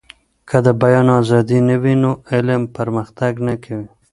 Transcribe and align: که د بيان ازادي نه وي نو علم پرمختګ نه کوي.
که 0.49 0.57
د 0.65 0.67
بيان 0.81 1.07
ازادي 1.21 1.59
نه 1.67 1.75
وي 1.81 1.95
نو 2.03 2.11
علم 2.31 2.61
پرمختګ 2.77 3.33
نه 3.47 3.55
کوي. 3.63 3.87